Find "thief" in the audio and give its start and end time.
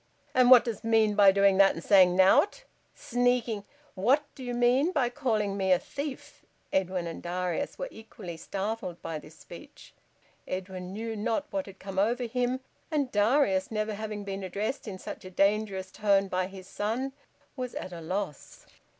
5.77-6.43